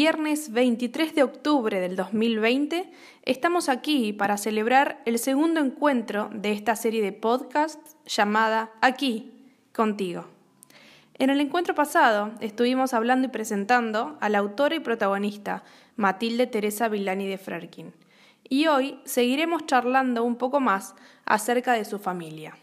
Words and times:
Viernes 0.00 0.52
23 0.52 1.12
de 1.16 1.24
octubre 1.24 1.80
del 1.80 1.96
2020, 1.96 2.88
estamos 3.24 3.68
aquí 3.68 4.12
para 4.12 4.36
celebrar 4.36 5.02
el 5.06 5.18
segundo 5.18 5.58
encuentro 5.58 6.30
de 6.32 6.52
esta 6.52 6.76
serie 6.76 7.02
de 7.02 7.10
podcasts 7.10 7.96
llamada 8.06 8.70
Aquí, 8.80 9.32
contigo. 9.74 10.26
En 11.14 11.30
el 11.30 11.40
encuentro 11.40 11.74
pasado 11.74 12.30
estuvimos 12.38 12.94
hablando 12.94 13.26
y 13.26 13.32
presentando 13.32 14.16
a 14.20 14.28
la 14.28 14.38
autora 14.38 14.76
y 14.76 14.78
protagonista 14.78 15.64
Matilde 15.96 16.46
Teresa 16.46 16.88
Villani 16.88 17.26
de 17.26 17.38
Frerkin. 17.38 17.92
Y 18.48 18.68
hoy 18.68 19.00
seguiremos 19.04 19.66
charlando 19.66 20.22
un 20.22 20.36
poco 20.36 20.60
más 20.60 20.94
acerca 21.24 21.72
de 21.72 21.84
su 21.84 21.98
familia. 21.98 22.56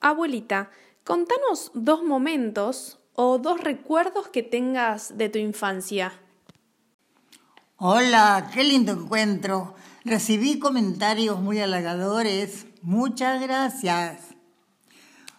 Abuelita, 0.00 0.72
contanos 1.04 1.70
dos 1.72 2.02
momentos 2.02 2.98
o 3.20 3.38
dos 3.40 3.60
recuerdos 3.60 4.28
que 4.28 4.44
tengas 4.44 5.18
de 5.18 5.28
tu 5.28 5.38
infancia. 5.38 6.12
Hola, 7.76 8.48
qué 8.54 8.62
lindo 8.62 8.92
encuentro. 8.92 9.74
Recibí 10.04 10.60
comentarios 10.60 11.40
muy 11.40 11.58
halagadores. 11.58 12.66
Muchas 12.80 13.42
gracias. 13.42 14.20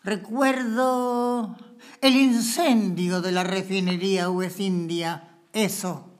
Recuerdo 0.03 1.55
el 2.01 2.17
incendio 2.17 3.21
de 3.21 3.31
la 3.31 3.45
refinería 3.45 4.29
West 4.29 4.59
India. 4.59 5.29
Eso. 5.53 6.11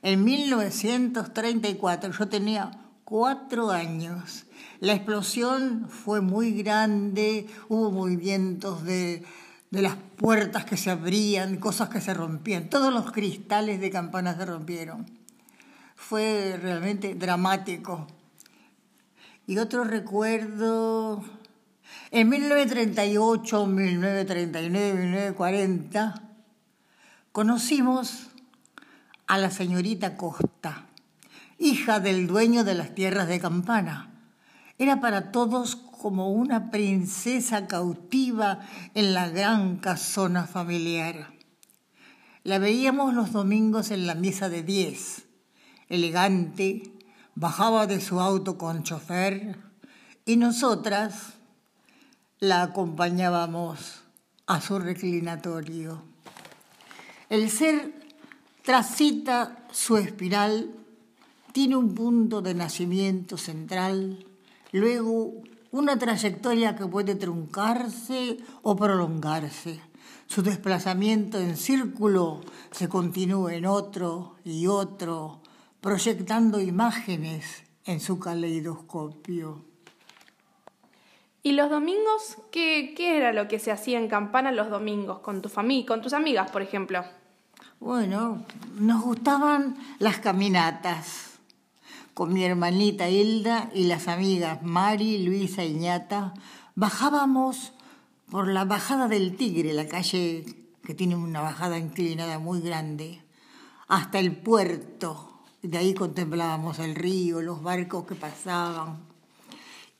En 0.00 0.24
1934 0.24 2.10
yo 2.10 2.28
tenía 2.30 2.70
cuatro 3.04 3.70
años. 3.70 4.46
La 4.78 4.94
explosión 4.94 5.90
fue 5.90 6.22
muy 6.22 6.52
grande, 6.52 7.48
hubo 7.68 7.90
movimientos 7.90 8.82
de 8.84 9.26
de 9.70 9.82
las 9.82 9.94
puertas 10.16 10.64
que 10.64 10.76
se 10.76 10.90
abrían, 10.90 11.58
cosas 11.58 11.88
que 11.88 12.00
se 12.00 12.12
rompían, 12.12 12.68
todos 12.68 12.92
los 12.92 13.12
cristales 13.12 13.80
de 13.80 13.90
campanas 13.90 14.36
se 14.36 14.46
rompieron. 14.46 15.06
Fue 15.94 16.58
realmente 16.60 17.14
dramático. 17.14 18.06
Y 19.46 19.58
otro 19.58 19.84
recuerdo, 19.84 21.24
en 22.10 22.28
1938, 22.28 23.66
1939, 23.66 24.94
1940, 24.94 26.14
conocimos 27.32 28.28
a 29.26 29.38
la 29.38 29.50
señorita 29.50 30.16
Costa, 30.16 30.86
hija 31.58 32.00
del 32.00 32.26
dueño 32.26 32.64
de 32.64 32.74
las 32.74 32.94
tierras 32.94 33.28
de 33.28 33.38
Campana. 33.38 34.10
Era 34.78 35.00
para 35.00 35.30
todos 35.30 35.76
como 36.00 36.30
una 36.30 36.70
princesa 36.70 37.66
cautiva 37.66 38.60
en 38.94 39.12
la 39.12 39.28
gran 39.28 39.76
casona 39.76 40.46
familiar. 40.46 41.34
La 42.42 42.58
veíamos 42.58 43.12
los 43.12 43.32
domingos 43.32 43.90
en 43.90 44.06
la 44.06 44.14
misa 44.14 44.48
de 44.48 44.62
diez. 44.62 45.26
Elegante, 45.90 46.90
bajaba 47.34 47.86
de 47.86 48.00
su 48.00 48.18
auto 48.18 48.56
con 48.56 48.82
chofer 48.82 49.58
y 50.24 50.36
nosotras 50.36 51.34
la 52.38 52.62
acompañábamos 52.62 54.02
a 54.46 54.62
su 54.62 54.78
reclinatorio. 54.78 56.02
El 57.28 57.50
ser 57.50 57.92
trasita 58.62 59.66
su 59.70 59.98
espiral, 59.98 60.70
tiene 61.52 61.76
un 61.76 61.94
punto 61.94 62.40
de 62.40 62.54
nacimiento 62.54 63.36
central, 63.36 64.24
luego 64.72 65.42
una 65.72 65.98
trayectoria 65.98 66.76
que 66.76 66.86
puede 66.86 67.14
truncarse 67.14 68.38
o 68.62 68.76
prolongarse. 68.76 69.80
Su 70.26 70.42
desplazamiento 70.42 71.38
en 71.38 71.56
círculo 71.56 72.40
se 72.70 72.88
continúa 72.88 73.54
en 73.54 73.66
otro 73.66 74.36
y 74.44 74.66
otro, 74.66 75.40
proyectando 75.80 76.60
imágenes 76.60 77.64
en 77.84 78.00
su 78.00 78.18
caleidoscopio. 78.18 79.64
¿Y 81.42 81.52
los 81.52 81.70
domingos? 81.70 82.36
¿Qué, 82.52 82.92
qué 82.96 83.16
era 83.16 83.32
lo 83.32 83.48
que 83.48 83.58
se 83.58 83.72
hacía 83.72 83.98
en 83.98 84.08
Campana 84.08 84.52
los 84.52 84.68
domingos 84.68 85.20
con 85.20 85.40
tu 85.40 85.48
familia, 85.48 85.86
con 85.86 86.02
tus 86.02 86.12
amigas, 86.12 86.50
por 86.50 86.62
ejemplo? 86.62 87.02
Bueno, 87.78 88.44
nos 88.78 89.02
gustaban 89.02 89.76
las 89.98 90.18
caminatas 90.18 91.29
con 92.20 92.34
mi 92.34 92.44
hermanita 92.44 93.08
Hilda 93.08 93.70
y 93.72 93.84
las 93.84 94.06
amigas 94.06 94.62
Mari, 94.62 95.24
Luisa 95.24 95.64
y 95.64 95.72
Ñata, 95.72 96.34
bajábamos 96.74 97.72
por 98.30 98.46
la 98.46 98.66
bajada 98.66 99.08
del 99.08 99.38
Tigre, 99.38 99.72
la 99.72 99.86
calle 99.86 100.44
que 100.84 100.94
tiene 100.94 101.16
una 101.16 101.40
bajada 101.40 101.78
inclinada 101.78 102.38
muy 102.38 102.60
grande, 102.60 103.22
hasta 103.88 104.18
el 104.18 104.36
puerto. 104.36 105.40
De 105.62 105.78
ahí 105.78 105.94
contemplábamos 105.94 106.78
el 106.78 106.94
río, 106.94 107.40
los 107.40 107.62
barcos 107.62 108.04
que 108.04 108.16
pasaban. 108.16 108.98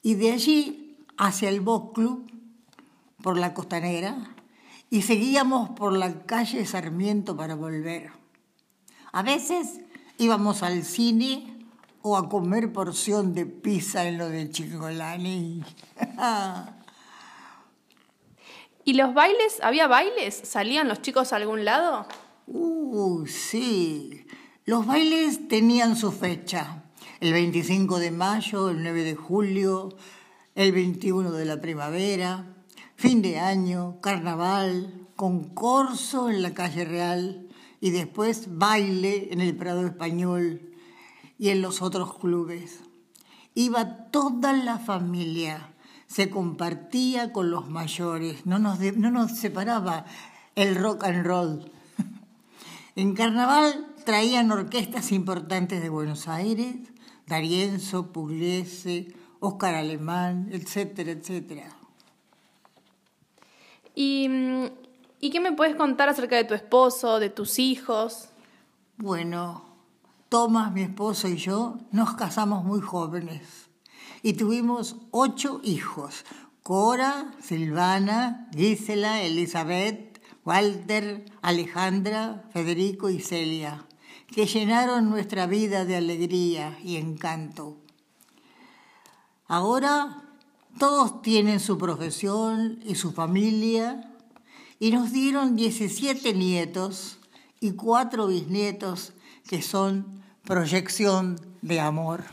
Y 0.03 0.13
de 0.17 0.33
allí 0.33 0.99
hacia 1.17 1.49
el 1.49 1.63
Box 1.63 1.95
Club, 1.95 2.31
por 3.23 3.39
la 3.39 3.55
costanera, 3.55 4.37
y 4.91 5.01
seguíamos 5.01 5.71
por 5.71 5.97
la 5.97 6.27
calle 6.27 6.67
Sarmiento 6.67 7.35
para 7.35 7.55
volver. 7.55 8.13
A 9.11 9.23
veces 9.23 9.81
íbamos 10.19 10.63
al 10.63 10.85
cine 10.85 11.60
o 12.03 12.17
a 12.17 12.29
comer 12.29 12.73
porción 12.73 13.35
de 13.35 13.47
pizza 13.47 14.07
en 14.09 14.19
lo 14.19 14.29
de 14.29 14.51
Chingolani. 14.51 15.63
¿Y 18.85 18.95
los 18.95 19.13
bailes? 19.15 19.61
¿Había 19.63 19.87
bailes? 19.87 20.35
¿Salían 20.35 20.89
los 20.89 21.03
chicos 21.03 21.33
a 21.33 21.37
algún 21.37 21.65
lado? 21.65 22.07
Uh, 22.47 23.27
sí. 23.27 24.27
Los 24.65 24.87
bailes 24.87 25.49
tenían 25.49 25.97
su 25.97 26.11
fecha. 26.13 26.85
El 27.21 27.33
25 27.35 27.99
de 27.99 28.11
mayo, 28.11 28.71
el 28.71 28.83
9 28.83 29.05
de 29.05 29.15
julio, 29.15 29.91
el 30.55 30.73
21 30.73 31.33
de 31.33 31.45
la 31.45 31.61
primavera, 31.61 32.47
fin 32.97 33.21
de 33.21 33.39
año, 33.39 34.01
carnaval, 34.01 35.07
concurso 35.17 36.31
en 36.31 36.41
la 36.43 36.55
calle 36.55 36.87
Real 36.87 37.47
y 37.81 37.91
después 37.91 38.57
baile 38.57 39.29
en 39.33 39.43
el 39.43 39.55
Prado 39.55 39.87
Español 39.87 40.70
y 41.41 41.49
en 41.49 41.63
los 41.63 41.81
otros 41.81 42.19
clubes. 42.19 42.81
Iba 43.55 44.11
toda 44.11 44.53
la 44.53 44.79
familia, 44.79 45.73
se 46.07 46.29
compartía 46.29 47.33
con 47.33 47.51
los 47.51 47.69
mayores, 47.69 48.45
no 48.45 48.59
nos, 48.59 48.79
no 48.79 49.11
nos 49.11 49.39
separaba 49.39 50.05
el 50.55 50.77
rock 50.77 51.05
and 51.05 51.27
roll. 51.27 51.73
En 52.97 53.15
carnaval 53.15 53.87
traían 54.05 54.51
orquestas 54.51 55.13
importantes 55.13 55.81
de 55.81 55.89
Buenos 55.89 56.29
Aires, 56.29 56.77
Darienzo, 57.27 58.13
Pugliese, 58.13 59.15
Óscar 59.39 59.77
Alemán, 59.77 60.51
etcétera, 60.53 61.13
etcétera. 61.13 61.75
¿Y, 63.95 64.29
¿Y 65.21 65.31
qué 65.31 65.41
me 65.41 65.53
puedes 65.53 65.77
contar 65.77 66.11
acerca 66.11 66.37
de 66.37 66.45
tu 66.45 66.53
esposo, 66.53 67.19
de 67.19 67.31
tus 67.31 67.59
hijos? 67.59 68.29
Bueno, 68.99 69.70
Tomás, 70.31 70.73
mi 70.73 70.83
esposo 70.83 71.27
y 71.27 71.39
yo 71.39 71.81
nos 71.91 72.15
casamos 72.15 72.65
muy 72.65 72.81
jóvenes 72.81 73.69
y 74.23 74.35
tuvimos 74.35 74.95
ocho 75.11 75.61
hijos. 75.65 76.25
Cora, 76.63 77.35
Silvana, 77.43 78.49
Gisela, 78.55 79.23
Elizabeth, 79.23 80.23
Walter, 80.45 81.25
Alejandra, 81.43 82.49
Federico 82.53 83.11
y 83.11 83.19
Celia, 83.19 83.89
que 84.29 84.47
llenaron 84.47 85.11
nuestra 85.11 85.49
vida 85.49 85.85
de 85.85 85.97
alegría 85.97 86.79
y 86.85 86.95
encanto. 86.95 87.79
Ahora 89.49 90.23
todos 90.79 91.23
tienen 91.23 91.59
su 91.59 91.77
profesión 91.77 92.79
y 92.85 92.95
su 92.95 93.11
familia 93.11 94.15
y 94.79 94.93
nos 94.93 95.11
dieron 95.11 95.57
17 95.57 96.35
nietos 96.35 97.19
y 97.59 97.73
cuatro 97.73 98.29
bisnietos 98.29 99.13
que 99.49 99.61
son 99.61 100.20
proyección 100.51 101.41
de 101.63 101.79
amor. 101.79 102.25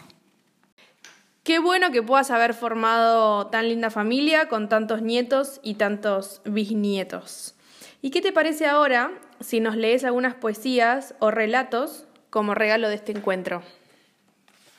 Qué 1.43 1.59
bueno 1.59 1.91
que 1.91 2.01
puedas 2.01 2.31
haber 2.31 2.55
formado 2.55 3.45
tan 3.45 3.69
linda 3.69 3.91
familia 3.91 4.49
con 4.49 4.69
tantos 4.69 5.03
nietos 5.03 5.59
y 5.61 5.75
tantos 5.75 6.41
bisnietos. 6.43 7.53
¿Y 8.01 8.09
qué 8.09 8.23
te 8.23 8.31
parece 8.31 8.65
ahora 8.65 9.11
si 9.39 9.59
nos 9.59 9.75
lees 9.75 10.03
algunas 10.03 10.33
poesías 10.33 11.13
o 11.19 11.29
relatos 11.29 12.05
como 12.31 12.55
regalo 12.55 12.89
de 12.89 12.95
este 12.95 13.11
encuentro? 13.11 13.61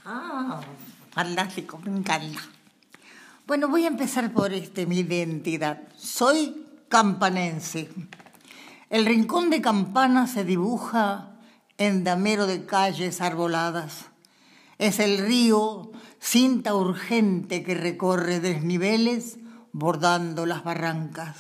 Ah, 0.05 0.61
fantástico, 1.13 1.79
me 1.85 1.97
encanta. 1.97 2.41
Bueno, 3.47 3.69
voy 3.69 3.85
a 3.85 3.89
empezar 3.89 4.33
por 4.33 4.53
este, 4.53 4.85
mi 4.85 4.99
identidad. 4.99 5.79
Soy 5.97 6.67
campanense. 6.89 7.89
El 8.91 9.07
rincón 9.07 9.49
de 9.49 9.61
Campana 9.61 10.27
se 10.27 10.43
dibuja 10.43 11.38
endamero 11.79 12.47
de 12.47 12.67
calles 12.67 13.21
arboladas. 13.21 14.07
Es 14.79 14.99
el 14.99 15.19
río, 15.19 15.91
cinta 16.21 16.75
urgente 16.75 17.63
que 17.63 17.75
recorre 17.75 18.41
desniveles 18.41 19.39
bordando 19.73 20.45
las 20.45 20.65
barrancas. 20.65 21.37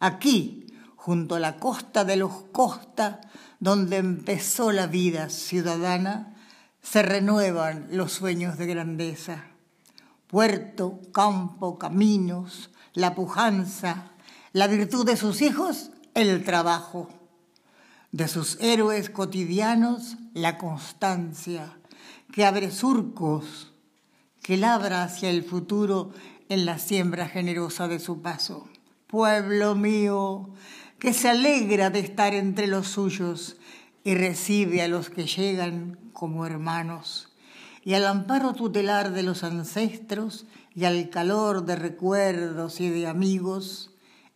Aquí, 0.00 0.66
junto 0.94 1.34
a 1.34 1.40
la 1.40 1.58
costa 1.58 2.04
de 2.04 2.16
los 2.16 2.32
Costa, 2.52 3.20
donde 3.60 3.96
empezó 3.96 4.72
la 4.72 4.86
vida 4.86 5.28
ciudadana, 5.28 6.34
se 6.82 7.02
renuevan 7.02 7.88
los 7.90 8.12
sueños 8.12 8.58
de 8.58 8.66
grandeza. 8.66 9.44
Puerto, 10.28 11.00
campo, 11.12 11.78
caminos, 11.78 12.70
la 12.94 13.14
pujanza, 13.14 14.12
la 14.52 14.66
virtud 14.66 15.04
de 15.04 15.16
sus 15.16 15.42
hijos, 15.42 15.90
el 16.14 16.44
trabajo. 16.44 17.08
De 18.16 18.28
sus 18.28 18.58
héroes 18.62 19.10
cotidianos, 19.10 20.16
la 20.32 20.56
constancia, 20.56 21.76
que 22.32 22.46
abre 22.46 22.70
surcos, 22.70 23.74
que 24.42 24.56
labra 24.56 25.02
hacia 25.02 25.28
el 25.28 25.42
futuro 25.42 26.12
en 26.48 26.64
la 26.64 26.78
siembra 26.78 27.28
generosa 27.28 27.88
de 27.88 27.98
su 27.98 28.22
paso. 28.22 28.70
Pueblo 29.06 29.74
mío, 29.74 30.48
que 30.98 31.12
se 31.12 31.28
alegra 31.28 31.90
de 31.90 31.98
estar 31.98 32.32
entre 32.32 32.68
los 32.68 32.88
suyos 32.88 33.58
y 34.02 34.14
recibe 34.14 34.80
a 34.80 34.88
los 34.88 35.10
que 35.10 35.26
llegan 35.26 35.98
como 36.14 36.46
hermanos, 36.46 37.34
y 37.84 37.92
al 37.92 38.06
amparo 38.06 38.54
tutelar 38.54 39.12
de 39.12 39.24
los 39.24 39.44
ancestros 39.44 40.46
y 40.74 40.86
al 40.86 41.10
calor 41.10 41.66
de 41.66 41.76
recuerdos 41.76 42.80
y 42.80 42.88
de 42.88 43.08
amigos, 43.08 43.90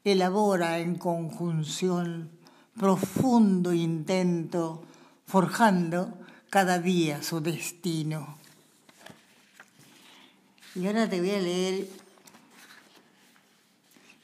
elabora 0.04 0.80
en 0.80 0.96
conjunción 0.96 2.38
profundo 2.78 3.72
intento, 3.72 4.82
forjando 5.26 6.12
cada 6.50 6.78
día 6.78 7.22
su 7.22 7.40
destino. 7.40 8.36
Y 10.74 10.86
ahora 10.86 11.08
te 11.08 11.20
voy 11.20 11.30
a 11.30 11.40
leer 11.40 11.88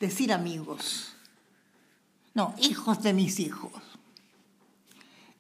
Decir 0.00 0.30
amigos. 0.32 1.14
No, 2.34 2.54
hijos 2.58 3.02
de 3.02 3.14
mis 3.14 3.40
hijos. 3.40 3.72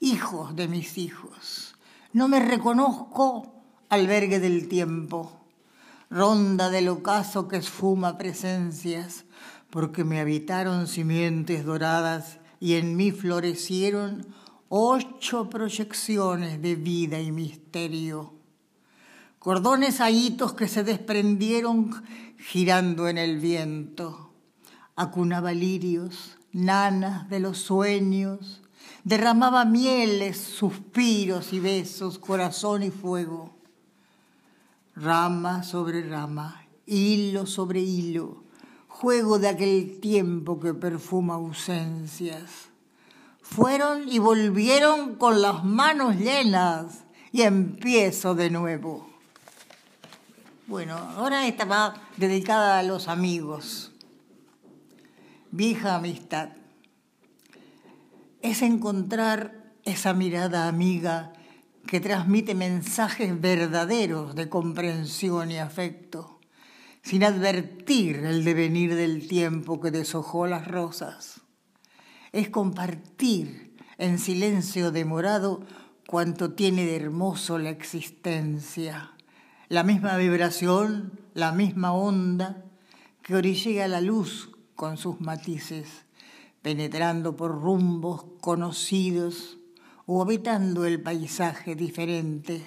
Hijos 0.00 0.56
de 0.56 0.66
mis 0.66 0.96
hijos. 0.96 1.74
No 2.14 2.26
me 2.28 2.40
reconozco 2.40 3.52
albergue 3.90 4.40
del 4.40 4.68
tiempo, 4.68 5.30
ronda 6.08 6.70
del 6.70 6.88
ocaso 6.88 7.48
que 7.48 7.58
esfuma 7.58 8.16
presencias, 8.16 9.24
porque 9.68 10.04
me 10.04 10.20
habitaron 10.20 10.86
simientes 10.86 11.66
doradas 11.66 12.38
y 12.60 12.74
en 12.74 12.96
mí 12.96 13.12
florecieron 13.12 14.26
ocho 14.68 15.48
proyecciones 15.48 16.60
de 16.60 16.74
vida 16.76 17.20
y 17.20 17.32
misterio. 17.32 18.34
Cordones 19.38 20.00
ahitos 20.00 20.54
que 20.54 20.66
se 20.66 20.82
desprendieron 20.82 22.02
girando 22.38 23.08
en 23.08 23.18
el 23.18 23.38
viento. 23.38 24.32
Acunaba 24.96 25.52
lirios, 25.52 26.36
nanas 26.52 27.28
de 27.28 27.38
los 27.38 27.58
sueños, 27.58 28.62
derramaba 29.04 29.64
mieles, 29.64 30.38
suspiros 30.38 31.52
y 31.52 31.60
besos, 31.60 32.18
corazón 32.18 32.82
y 32.82 32.90
fuego. 32.90 33.54
Rama 34.96 35.62
sobre 35.62 36.08
rama, 36.08 36.66
hilo 36.86 37.46
sobre 37.46 37.80
hilo, 37.80 38.45
juego 39.00 39.38
de 39.38 39.48
aquel 39.48 40.00
tiempo 40.00 40.58
que 40.58 40.72
perfuma 40.72 41.34
ausencias 41.34 42.70
fueron 43.42 44.08
y 44.08 44.18
volvieron 44.18 45.16
con 45.16 45.42
las 45.42 45.64
manos 45.64 46.16
llenas 46.16 47.04
y 47.30 47.42
empiezo 47.42 48.34
de 48.34 48.48
nuevo. 48.48 49.06
Bueno, 50.66 50.96
ahora 50.96 51.46
esta 51.46 51.66
va 51.66 51.94
dedicada 52.16 52.78
a 52.78 52.82
los 52.82 53.08
amigos. 53.08 53.92
Vieja 55.50 55.96
amistad. 55.96 56.48
Es 58.40 58.62
encontrar 58.62 59.74
esa 59.84 60.14
mirada 60.14 60.68
amiga 60.68 61.34
que 61.86 62.00
transmite 62.00 62.54
mensajes 62.54 63.38
verdaderos 63.38 64.34
de 64.34 64.48
comprensión 64.48 65.50
y 65.50 65.58
afecto, 65.58 66.35
sin 67.06 67.22
advertir 67.22 68.16
el 68.24 68.42
devenir 68.42 68.96
del 68.96 69.28
tiempo 69.28 69.80
que 69.80 69.92
deshojó 69.92 70.48
las 70.48 70.66
rosas 70.66 71.40
es 72.32 72.48
compartir 72.48 73.76
en 73.96 74.18
silencio 74.18 74.90
demorado 74.90 75.60
cuanto 76.08 76.54
tiene 76.54 76.84
de 76.84 76.96
hermoso 76.96 77.58
la 77.58 77.70
existencia. 77.70 79.12
La 79.68 79.84
misma 79.84 80.16
vibración, 80.16 81.12
la 81.32 81.52
misma 81.52 81.92
onda 81.92 82.64
que 83.22 83.36
orilla 83.36 83.86
la 83.86 84.00
luz 84.00 84.50
con 84.74 84.96
sus 84.96 85.20
matices, 85.20 85.86
penetrando 86.60 87.36
por 87.36 87.52
rumbos 87.62 88.24
conocidos 88.40 89.58
o 90.06 90.22
habitando 90.22 90.84
el 90.84 91.00
paisaje 91.00 91.76
diferente. 91.76 92.66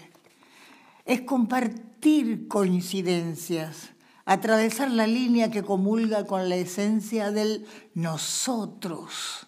Es 1.03 1.19
compartir 1.23 2.47
coincidencias, 2.47 3.89
atravesar 4.29 4.91
la 4.91 5.07
línea 5.07 5.49
que 5.49 5.63
comulga 5.63 6.27
con 6.27 6.49
la 6.49 6.55
esencia 6.55 7.31
del 7.31 7.65
nosotros 7.95 9.47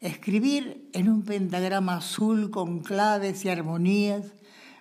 Escribir 0.00 0.88
en 0.94 1.10
un 1.10 1.24
pentagrama 1.24 1.96
azul 1.96 2.50
con 2.50 2.80
claves 2.80 3.44
y 3.44 3.50
armonías, 3.50 4.24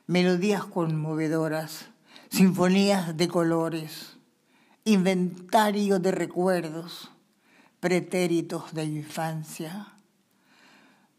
melodías 0.08 0.64
conmovedoras, 0.64 1.88
sinfonías 2.30 3.18
de 3.18 3.28
colores, 3.28 4.16
inventario 4.86 6.00
de 6.00 6.12
recuerdos, 6.12 7.12
pretéritos 7.82 8.74
de 8.74 8.86
infancia. 8.86 9.92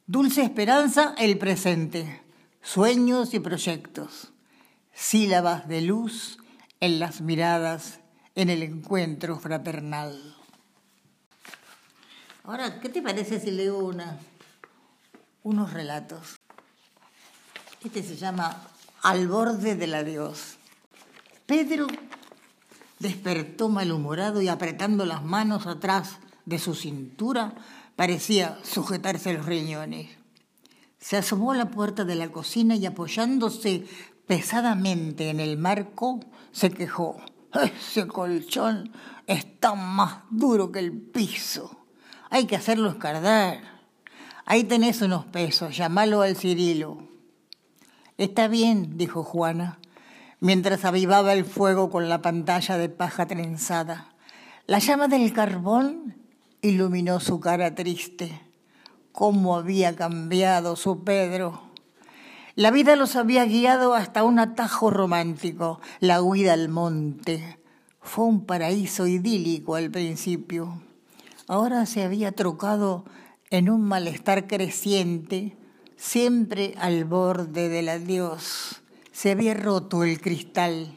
Dulce 0.07 0.45
esperanza, 0.45 1.15
el 1.19 1.37
presente, 1.37 2.23
sueños 2.63 3.35
y 3.35 3.41
proyectos, 3.41 4.33
sílabas 4.95 5.69
de 5.69 5.83
luz 5.83 6.39
en 6.81 6.99
las 6.99 7.21
miradas, 7.21 8.01
en 8.35 8.49
el 8.49 8.63
encuentro 8.63 9.39
fraternal. 9.39 10.37
Ahora, 12.45 12.81
¿qué 12.81 12.89
te 12.89 13.03
parece 13.03 13.39
si 13.39 13.51
leo 13.51 13.93
unos 15.43 15.73
relatos? 15.73 16.41
Este 17.85 18.03
se 18.03 18.17
llama 18.17 18.69
Al 19.03 19.29
borde 19.29 19.77
del 19.77 19.95
adiós. 19.95 20.57
Pedro 21.47 21.87
despertó 22.99 23.69
malhumorado 23.69 24.41
y 24.41 24.49
apretando 24.49 25.05
las 25.05 25.23
manos 25.23 25.67
atrás 25.67 26.19
de 26.47 26.59
su 26.59 26.75
cintura 26.75 27.55
parecía 27.97 28.59
sujetarse 28.63 29.33
los 29.35 29.47
riñones. 29.47 30.11
Se 30.99 31.17
asomó 31.17 31.53
a 31.53 31.57
la 31.57 31.71
puerta 31.71 32.05
de 32.05 32.15
la 32.15 32.31
cocina 32.31 32.77
y 32.77 32.87
apoyándose 32.87 33.87
pesadamente 34.31 35.29
en 35.29 35.41
el 35.41 35.59
marco, 35.59 36.21
se 36.53 36.71
quejó. 36.71 37.17
Ese 37.53 38.07
colchón 38.07 38.93
está 39.27 39.75
más 39.75 40.23
duro 40.31 40.71
que 40.71 40.79
el 40.79 40.93
piso. 40.93 41.85
Hay 42.31 42.47
que 42.47 42.55
hacerlo 42.55 42.91
escardar. 42.91 43.59
Ahí 44.47 44.63
tenés 44.63 45.03
unos 45.03 45.25
pesos, 45.25 45.77
llamalo 45.77 46.23
al 46.23 46.37
Cirilo. 46.37 47.09
Está 48.19 48.47
bien, 48.47 48.97
dijo 48.97 49.25
Juana, 49.25 49.81
mientras 50.39 50.85
avivaba 50.85 51.33
el 51.33 51.45
fuego 51.45 51.91
con 51.91 52.09
la 52.09 52.23
pantalla 52.23 52.79
de 52.79 52.89
paja 52.89 53.27
trenzada. 53.27 54.15
La 54.69 54.79
llama 54.79 55.09
del 55.09 55.33
carbón 55.33 56.15
iluminó 56.63 57.19
su 57.19 57.41
cara 57.41 57.75
triste. 57.75 58.41
Cómo 59.11 59.57
había 59.57 59.97
cambiado 59.97 60.77
su 60.77 61.03
Pedro. 61.03 61.70
La 62.61 62.71
vida 62.71 62.95
los 62.95 63.17
había 63.17 63.45
guiado 63.47 63.95
hasta 63.95 64.23
un 64.23 64.39
atajo 64.39 64.91
romántico, 64.91 65.81
la 66.01 66.21
huida 66.21 66.53
al 66.53 66.69
monte. 66.69 67.59
Fue 68.03 68.27
un 68.27 68.45
paraíso 68.45 69.07
idílico 69.07 69.77
al 69.77 69.91
principio 69.91 70.81
ahora 71.51 71.85
se 71.85 72.05
había 72.05 72.31
trocado 72.31 73.05
en 73.51 73.71
un 73.71 73.83
malestar 73.83 74.47
creciente, 74.47 75.57
siempre 75.97 76.75
al 76.79 77.05
borde 77.05 77.69
del 77.69 77.89
adiós. 77.89 78.83
Se 79.11 79.33
había 79.33 79.55
roto 79.55 80.05
el 80.05 80.21
cristal. 80.21 80.95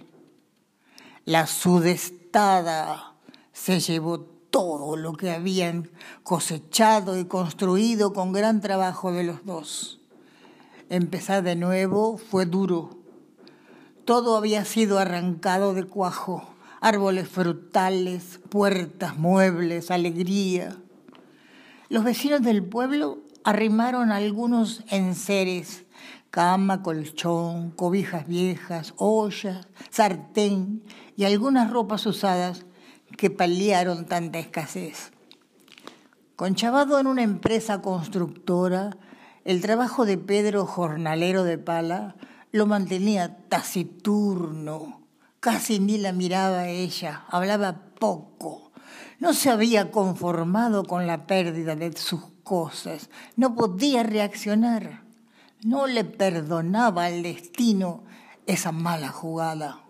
La 1.26 1.48
sudestada 1.48 3.16
se 3.52 3.80
llevó 3.80 4.20
todo 4.20 4.96
lo 4.96 5.14
que 5.14 5.32
habían 5.32 5.90
cosechado 6.22 7.18
y 7.18 7.26
construido 7.26 8.14
con 8.14 8.32
gran 8.32 8.62
trabajo 8.62 9.12
de 9.12 9.24
los 9.24 9.44
dos. 9.46 10.03
Empezar 10.90 11.44
de 11.44 11.56
nuevo 11.56 12.18
fue 12.18 12.46
duro. 12.46 12.98
Todo 14.06 14.36
había 14.36 14.66
sido 14.66 15.00
arrancado 15.00 15.74
de 15.74 15.86
cuajo 15.86 16.54
árboles 16.84 17.30
frutales, 17.30 18.42
puertas, 18.50 19.18
muebles, 19.18 19.90
alegría. 19.90 20.76
Los 21.88 22.04
vecinos 22.04 22.42
del 22.42 22.62
pueblo 22.62 23.20
arrimaron 23.46 24.12
algunos 24.12 24.84
enseres, 24.90 25.86
cama, 26.30 26.84
colchón, 26.84 27.72
cobijas 27.72 28.28
viejas, 28.28 28.94
ollas, 28.98 29.70
sartén 29.92 30.84
y 31.16 31.24
algunas 31.24 31.72
ropas 31.72 32.06
usadas 32.06 32.66
que 33.18 33.30
paliaron 33.30 34.06
tanta 34.06 34.40
escasez. 34.40 35.14
Conchavado 36.36 37.00
en 37.00 37.08
una 37.08 37.24
empresa 37.24 37.82
constructora, 37.82 38.98
el 39.46 39.62
trabajo 39.62 40.06
de 40.06 40.18
Pedro 40.18 40.66
Jornalero 40.66 41.44
de 41.44 41.58
Pala 41.58 42.16
lo 42.52 42.66
mantenía 42.66 43.38
taciturno. 43.50 45.02
Casi 45.40 45.80
ni 45.80 45.98
la 45.98 46.14
miraba 46.14 46.70
ella, 46.70 47.26
hablaba 47.28 47.76
poco. 48.00 48.72
No 49.20 49.34
se 49.34 49.50
había 49.50 49.92
conformado 49.92 50.86
con 50.86 51.08
la 51.08 51.28
pérdida 51.28 51.76
de 51.76 51.92
sus 51.98 52.22
cosas, 52.44 53.10
no 53.36 53.56
podía 53.56 54.04
reaccionar. 54.04 55.04
No 55.64 55.88
le 55.88 56.04
perdonaba 56.04 57.06
al 57.06 57.24
destino 57.24 58.04
esa 58.46 58.72
mala 58.72 59.10
jugada. 59.10 59.82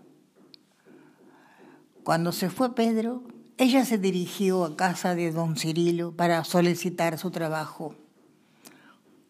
Cuando 2.03 2.31
se 2.31 2.50
fue 2.50 2.75
Pedro, 2.75 3.24
ella 3.57 3.86
se 3.86 3.98
dirigió 3.98 4.65
a 4.65 4.75
casa 4.75 5.15
de 5.15 5.31
don 5.31 5.55
Cirilo 5.57 6.15
para 6.15 6.43
solicitar 6.43 7.17
su 7.17 7.31
trabajo. 7.31 7.95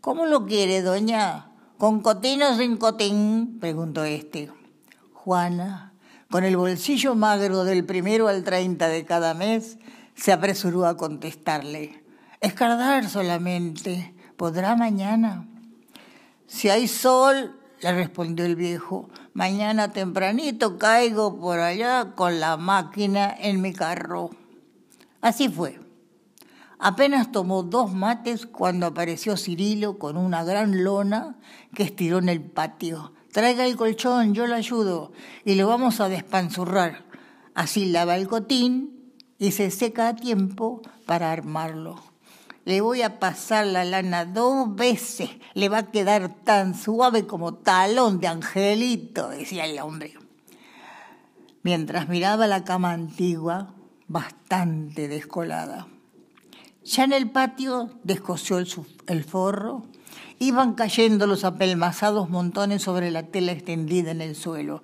¿Cómo 0.04 0.26
lo 0.26 0.46
quiere, 0.46 0.82
doña? 0.82 1.46
¿Con 1.78 2.02
cotín 2.02 2.44
o 2.44 2.58
sin 2.58 2.76
cotín? 2.76 3.58
preguntó 3.62 4.04
este. 4.04 4.52
Juana, 5.14 5.94
con 6.30 6.44
el 6.44 6.58
bolsillo 6.58 7.16
magro 7.16 7.64
del 7.64 7.86
primero 7.86 8.28
al 8.28 8.44
treinta 8.44 8.90
de 8.90 9.06
cada 9.06 9.34
mes, 9.34 9.78
se 10.14 10.34
apresuró 10.34 10.86
a 10.88 10.98
contestarle. 10.98 12.04
Escardar 12.42 13.08
solamente. 13.08 14.14
¿Podrá 14.36 14.76
mañana? 14.76 15.48
Si 16.48 16.68
hay 16.68 16.90
sol, 16.90 17.58
le 17.80 17.94
respondió 17.94 18.44
el 18.44 18.58
viejo, 18.58 19.10
mañana 19.34 19.94
tempranito 19.94 20.78
caigo 20.78 21.40
por 21.40 21.60
allá 21.60 22.12
con 22.14 22.42
la 22.42 22.58
máquina 22.58 23.34
en 23.40 23.62
mi 23.62 23.72
carro. 23.72 24.32
Así 25.22 25.48
fue. 25.48 25.83
Apenas 26.86 27.32
tomó 27.32 27.64
dos 27.64 27.94
mates 27.94 28.46
cuando 28.46 28.88
apareció 28.88 29.38
Cirilo 29.38 29.98
con 29.98 30.18
una 30.18 30.44
gran 30.44 30.84
lona 30.84 31.38
que 31.74 31.84
estiró 31.84 32.18
en 32.18 32.28
el 32.28 32.42
patio. 32.42 33.14
Traiga 33.32 33.66
el 33.66 33.78
colchón, 33.78 34.34
yo 34.34 34.48
lo 34.48 34.56
ayudo 34.56 35.14
y 35.46 35.56
lo 35.56 35.66
vamos 35.66 36.02
a 36.02 36.10
despanzurrar. 36.10 37.06
Así 37.56 37.86
lava 37.86 38.18
el 38.18 38.28
cotín 38.28 39.14
y 39.40 39.52
se 39.52 39.72
seca 39.72 40.10
a 40.10 40.16
tiempo 40.18 40.82
para 41.06 41.32
armarlo. 41.32 42.04
Le 42.66 42.82
voy 42.82 43.02
a 43.02 43.18
pasar 43.18 43.66
la 43.66 43.86
lana 43.86 44.26
dos 44.26 44.76
veces, 44.76 45.30
le 45.54 45.70
va 45.70 45.78
a 45.78 45.90
quedar 45.90 46.36
tan 46.44 46.76
suave 46.76 47.26
como 47.26 47.54
talón 47.54 48.20
de 48.20 48.28
angelito, 48.28 49.30
decía 49.30 49.68
el 49.68 49.80
hombre. 49.80 50.16
Mientras 51.62 52.10
miraba 52.10 52.46
la 52.46 52.66
cama 52.66 52.92
antigua, 52.92 53.74
bastante 54.10 55.08
descolada. 55.08 55.88
Ya 56.86 57.06
en 57.06 57.14
el 57.14 57.30
patio 57.30 57.90
descosió 58.04 58.58
el, 59.08 59.24
forro, 59.24 59.84
iban 60.40 60.74
cayendo 60.74 61.28
los 61.28 61.46
apelmazados 61.46 62.30
montones 62.30 62.82
sobre 62.82 63.10
la 63.10 63.24
tela 63.24 63.54
extendida 63.54 64.12
en 64.12 64.20
el 64.20 64.36
suelo, 64.36 64.84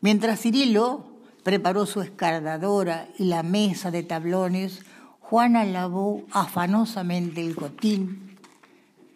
mientras 0.00 0.40
Cirilo 0.40 1.06
preparó 1.42 1.86
su 1.86 2.02
escardadora 2.02 3.08
y 3.18 3.24
la 3.24 3.42
mesa 3.42 3.90
de 3.90 4.04
tablones, 4.04 4.82
Juana 5.18 5.64
lavó 5.64 6.22
afanosamente 6.30 7.44
el 7.44 7.56
cotín 7.56 8.38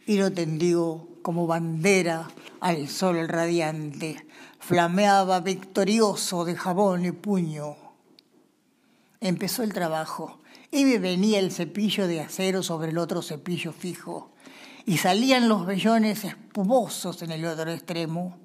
y 0.06 0.16
lo 0.16 0.32
tendió 0.32 1.06
como 1.22 1.46
bandera 1.46 2.28
al 2.60 2.88
sol 2.88 3.28
radiante. 3.28 4.26
Flameaba 4.58 5.40
victorioso 5.40 6.44
de 6.44 6.56
jabón 6.56 7.04
y 7.04 7.12
puño. 7.12 7.76
Empezó 9.20 9.62
el 9.62 9.72
trabajo 9.72 10.38
y 10.74 10.98
venía 10.98 11.38
el 11.38 11.52
cepillo 11.52 12.08
de 12.08 12.20
acero 12.20 12.64
sobre 12.64 12.90
el 12.90 12.98
otro 12.98 13.22
cepillo 13.22 13.72
fijo, 13.72 14.32
y 14.84 14.96
salían 14.96 15.48
los 15.48 15.64
vellones 15.66 16.24
espumosos 16.24 17.22
en 17.22 17.30
el 17.30 17.44
otro 17.44 17.70
extremo. 17.70 18.36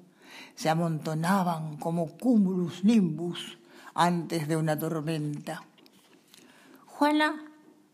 Se 0.54 0.68
amontonaban 0.68 1.76
como 1.78 2.06
cumulus 2.06 2.84
nimbus 2.84 3.58
antes 3.94 4.46
de 4.46 4.56
una 4.56 4.78
tormenta. 4.78 5.64
Juana 6.86 7.42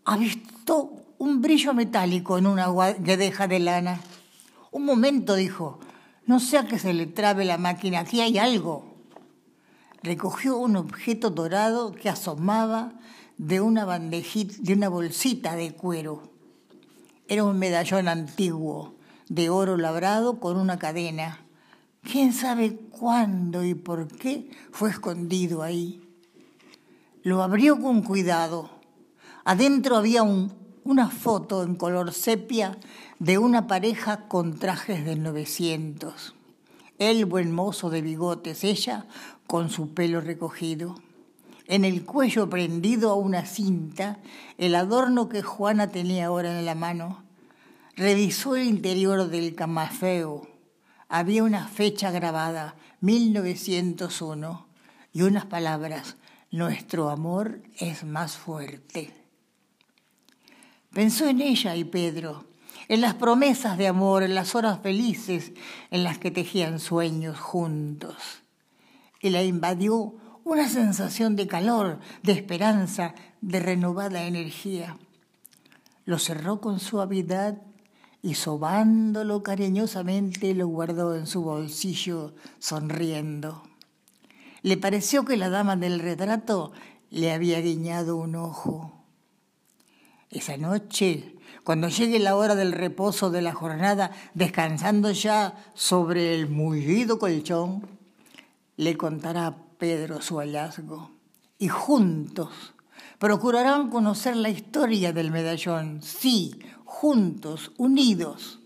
ha 0.05 0.17
visto 0.19 0.91
un 1.17 1.41
brillo 1.41 1.73
metálico 1.73 2.37
en 2.37 2.47
una 2.47 2.69
guedeja 2.99 3.49
de 3.49 3.59
lana. 3.59 4.01
Un 4.71 4.85
momento, 4.85 5.35
dijo, 5.35 5.81
no 6.27 6.41
sea 6.41 6.67
que 6.67 6.79
se 6.79 6.93
le 6.93 7.07
trabe 7.07 7.47
la 7.47 7.57
máquina, 7.57 8.01
aquí 8.01 8.21
hay 8.21 8.37
algo. 8.37 8.97
Recogió 10.03 10.59
un 10.59 10.77
objeto 10.77 11.31
dorado 11.31 11.93
que 11.93 12.11
asomaba 12.11 12.93
de 13.39 13.61
una 13.61 13.85
bandejita, 13.85 14.55
de 14.61 14.73
una 14.73 14.89
bolsita 14.89 15.57
de 15.57 15.73
cuero. 15.73 16.31
Era 17.29 17.45
un 17.45 17.59
medallón 17.59 18.09
antiguo, 18.09 18.95
de 19.29 19.51
oro 19.51 19.77
labrado 19.77 20.41
con 20.41 20.57
una 20.57 20.79
cadena. 20.79 21.45
¿Quién 22.03 22.33
sabe 22.33 22.77
cuándo 22.77 23.65
y 23.65 23.75
por 23.75 24.09
qué 24.09 24.51
fue 24.71 24.91
escondido 24.91 25.63
ahí? 25.63 26.01
Lo 27.23 27.43
abrió 27.43 27.81
con 27.81 28.03
cuidado. 28.03 28.71
Adentro 29.45 29.97
había 29.97 30.23
una 30.23 31.11
foto 31.11 31.63
en 31.63 31.75
color 31.75 32.13
sepia 32.13 32.79
de 33.19 33.39
una 33.39 33.67
pareja 33.67 34.29
con 34.29 34.59
trajes 34.59 35.05
de 35.05 35.17
900. 35.17 36.35
Él 36.99 37.27
buen 37.27 37.53
mozo 37.53 37.91
de 37.91 38.01
bigotes, 38.01 38.65
ella 38.65 39.07
con 39.47 39.69
su 39.69 39.93
pelo 39.93 40.21
recogido 40.21 40.95
en 41.69 41.85
el 41.85 42.05
cuello 42.05 42.49
prendido 42.49 43.11
a 43.11 43.15
una 43.15 43.45
cinta 43.45 44.19
el 44.59 44.75
adorno 44.75 45.29
que 45.29 45.43
Juana 45.43 45.89
tenía 45.89 46.27
ahora 46.27 46.59
en 46.59 46.65
la 46.65 46.75
mano. 46.75 47.25
Revisó 47.97 48.57
el 48.57 48.67
interior 48.67 49.29
del 49.29 49.55
camafeo. 49.55 50.49
Había 51.09 51.45
una 51.45 51.67
fecha 51.69 52.11
grabada, 52.11 52.75
1901, 53.01 54.67
y 55.13 55.23
unas 55.23 55.47
palabras, 55.47 56.17
nuestro 56.51 57.11
amor 57.11 57.61
es 57.79 58.05
más 58.05 58.37
fuerte. 58.37 59.13
Pensó 60.93 61.27
en 61.29 61.41
ella 61.41 61.77
y 61.77 61.85
Pedro, 61.85 62.45
en 62.89 63.01
las 63.01 63.15
promesas 63.15 63.79
de 63.79 63.87
amor, 63.87 64.23
en 64.23 64.35
las 64.35 64.55
horas 64.55 64.81
felices 64.83 65.53
en 65.91 66.05
las 66.05 66.19
que 66.19 66.31
tejían 66.31 66.81
sueños 66.81 67.39
juntos. 67.39 68.17
Y 69.21 69.31
la 69.31 69.43
invadió 69.43 70.15
una 70.47 70.69
sensación 70.69 71.35
de 71.35 71.49
calor, 71.49 71.99
de 72.23 72.31
esperanza, 72.31 73.17
de 73.41 73.59
renovada 73.59 74.23
energía. 74.29 74.97
Lo 76.05 76.21
cerró 76.21 76.61
con 76.61 76.79
suavidad 76.79 77.61
y 78.23 78.35
sobándolo 78.35 79.43
cariñosamente 79.43 80.55
lo 80.55 80.69
guardó 80.69 81.17
en 81.17 81.27
su 81.27 81.43
bolsillo 81.43 82.33
sonriendo. 82.61 83.65
Le 84.63 84.77
pareció 84.77 85.25
que 85.25 85.37
la 85.37 85.49
dama 85.49 85.75
del 85.75 85.99
retrato 85.99 86.71
le 87.11 87.33
había 87.33 87.61
guiñado 87.61 88.17
un 88.17 88.37
ojo. 88.37 88.93
Esa 90.31 90.57
noche, 90.57 91.35
cuando 91.65 91.89
llegue 91.89 92.21
la 92.21 92.37
hora 92.37 92.55
del 92.55 92.71
reposo 92.71 93.31
de 93.31 93.43
la 93.43 93.53
jornada, 93.53 94.13
descansando 94.35 95.11
ya 95.11 95.57
sobre 95.75 96.37
el 96.37 96.49
mullido 96.49 97.19
colchón, 97.19 97.85
le 98.77 98.97
contará 98.97 99.66
Pedro 99.79 100.21
su 100.23 100.39
hallazgo 100.39 101.11
y 101.59 101.69
juntos 101.69 102.75
procurarán 103.19 103.91
conocer 103.91 104.37
la 104.37 104.49
historia 104.49 105.13
del 105.13 105.31
medallón, 105.31 106.03
sí, 106.03 106.59
juntos, 106.85 107.73
unidos, 107.79 108.61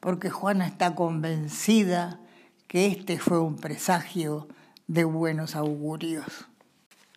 porque 0.00 0.30
Juana 0.30 0.66
está 0.66 0.94
convencida 0.94 2.20
que 2.68 2.86
este 2.86 3.18
fue 3.18 3.40
un 3.40 3.56
presagio 3.56 4.48
de 4.86 5.04
buenos 5.04 5.56
augurios. 5.56 6.26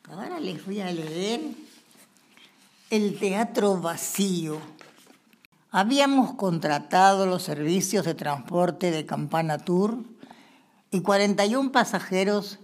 Ahora 0.09 0.39
les 0.39 0.65
voy 0.65 0.81
a 0.81 0.91
leer 0.91 1.41
El 2.89 3.17
Teatro 3.19 3.79
Vacío. 3.79 4.57
Habíamos 5.71 6.33
contratado 6.33 7.25
los 7.25 7.43
servicios 7.43 8.05
de 8.05 8.13
transporte 8.13 8.91
de 8.91 9.05
Campana 9.05 9.57
Tour 9.59 9.99
y 10.91 11.01
41 11.01 11.71
pasajeros 11.71 12.59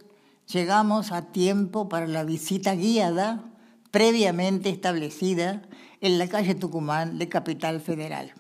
llegamos 0.52 1.12
a 1.12 1.32
tiempo 1.32 1.90
para 1.90 2.08
la 2.08 2.24
visita 2.24 2.74
guiada 2.76 3.44
previamente 3.92 4.70
establecida 4.70 5.62
en 6.02 6.18
la 6.18 6.28
calle 6.28 6.56
Tucumán 6.56 7.18
de 7.20 7.30
Capital 7.30 7.82
Federal. 7.82 8.34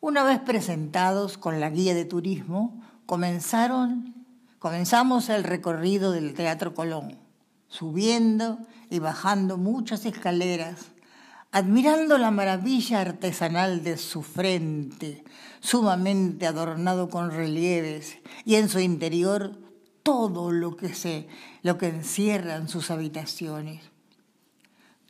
Una 0.00 0.24
vez 0.24 0.40
presentados 0.40 1.38
con 1.38 1.60
la 1.60 1.70
guía 1.70 1.94
de 1.94 2.04
turismo, 2.04 2.82
comenzaron, 3.06 4.14
comenzamos 4.58 5.28
el 5.28 5.44
recorrido 5.44 6.10
del 6.12 6.34
Teatro 6.34 6.74
Colón, 6.74 7.18
subiendo 7.68 8.58
y 8.88 8.98
bajando 8.98 9.58
muchas 9.58 10.06
escaleras, 10.06 10.92
admirando 11.52 12.18
la 12.18 12.30
maravilla 12.30 13.00
artesanal 13.00 13.84
de 13.84 13.96
su 13.96 14.22
frente, 14.22 15.22
sumamente 15.60 16.46
adornado 16.46 17.10
con 17.10 17.30
relieves, 17.30 18.18
y 18.44 18.54
en 18.54 18.68
su 18.68 18.80
interior 18.80 19.69
todo 20.02 20.50
lo 20.50 20.76
que, 20.76 20.94
se, 20.94 21.28
lo 21.62 21.78
que 21.78 21.88
encierran 21.88 22.68
sus 22.68 22.90
habitaciones. 22.90 23.82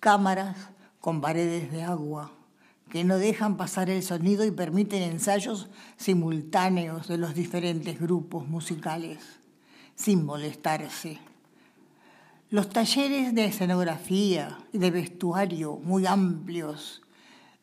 Cámaras 0.01 0.57
con 1.01 1.21
paredes 1.21 1.71
de 1.73 1.83
agua, 1.83 2.33
que 2.91 3.05
no 3.05 3.19
dejan 3.19 3.57
pasar 3.57 3.89
el 3.89 4.03
sonido 4.03 4.45
y 4.45 4.51
permiten 4.51 5.03
ensayos 5.03 5.69
simultáneos 5.97 7.09
de 7.09 7.19
los 7.19 7.35
diferentes 7.35 8.01
grupos 8.01 8.49
musicales, 8.49 9.19
sin 9.95 10.25
molestarse. 10.25 11.19
Los 12.51 12.69
talleres 12.69 13.35
de 13.35 13.45
escenografía 13.45 14.59
y 14.73 14.79
de 14.79 14.91
vestuario 14.91 15.77
muy 15.85 16.07
amplios 16.07 17.01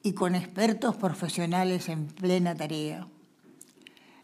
y 0.01 0.13
con 0.13 0.33
expertos 0.33 0.95
profesionales 0.95 1.89
en 1.89 2.07
plena 2.07 2.55
tarea. 2.55 3.07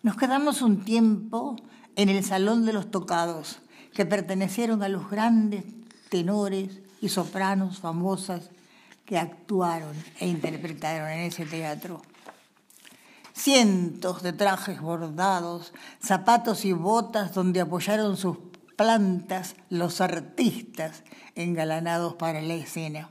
Nos 0.03 0.15
quedamos 0.15 0.61
un 0.61 0.85
tiempo 0.85 1.57
en 1.95 2.09
el 2.09 2.23
Salón 2.23 2.65
de 2.65 2.73
los 2.73 2.91
Tocados, 2.91 3.59
que 3.93 4.05
pertenecieron 4.05 4.83
a 4.83 4.89
los 4.89 5.09
grandes 5.09 5.63
tenores 6.09 6.79
y 7.01 7.09
sopranos 7.09 7.79
famosas 7.79 8.49
que 9.05 9.17
actuaron 9.17 9.95
e 10.19 10.27
interpretaron 10.27 11.09
en 11.09 11.19
ese 11.21 11.45
teatro. 11.45 12.01
Cientos 13.33 14.21
de 14.21 14.33
trajes 14.33 14.79
bordados, 14.79 15.73
zapatos 16.01 16.65
y 16.65 16.73
botas 16.73 17.33
donde 17.33 17.61
apoyaron 17.61 18.15
sus 18.15 18.37
plantas 18.75 19.55
los 19.69 20.01
artistas 20.01 21.03
engalanados 21.35 22.15
para 22.15 22.41
la 22.41 22.53
escena. 22.53 23.09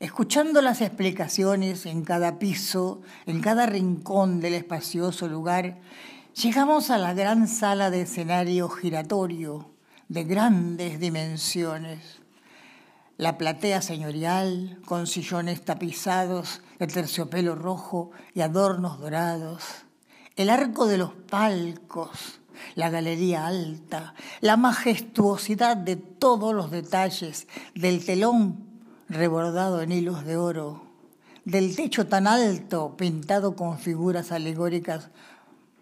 Escuchando 0.00 0.60
las 0.60 0.80
explicaciones 0.80 1.86
en 1.86 2.04
cada 2.04 2.38
piso, 2.38 3.02
en 3.26 3.40
cada 3.40 3.66
rincón 3.66 4.40
del 4.40 4.54
espacioso 4.54 5.28
lugar, 5.28 5.78
llegamos 6.34 6.90
a 6.90 6.98
la 6.98 7.14
gran 7.14 7.46
sala 7.46 7.90
de 7.90 8.02
escenario 8.02 8.68
giratorio 8.68 9.70
de 10.08 10.24
grandes 10.24 10.98
dimensiones. 10.98 12.20
La 13.16 13.38
platea 13.38 13.80
señorial, 13.80 14.80
con 14.84 15.06
sillones 15.06 15.64
tapizados 15.64 16.60
de 16.80 16.88
terciopelo 16.88 17.54
rojo 17.54 18.10
y 18.34 18.40
adornos 18.40 18.98
dorados, 18.98 19.62
el 20.34 20.50
arco 20.50 20.86
de 20.86 20.98
los 20.98 21.12
palcos, 21.12 22.40
la 22.74 22.90
galería 22.90 23.46
alta, 23.46 24.14
la 24.40 24.56
majestuosidad 24.56 25.76
de 25.76 25.94
todos 25.94 26.52
los 26.52 26.72
detalles 26.72 27.46
del 27.76 28.04
telón 28.04 28.58
rebordado 29.08 29.82
en 29.82 29.92
hilos 29.92 30.24
de 30.24 30.36
oro, 30.36 30.82
del 31.44 31.76
techo 31.76 32.08
tan 32.08 32.26
alto 32.26 32.96
pintado 32.96 33.54
con 33.54 33.78
figuras 33.78 34.32
alegóricas 34.32 35.10